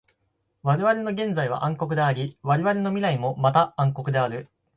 [0.63, 4.49] われわれの現在は暗黒であり、われわれの未来もまた暗黒である。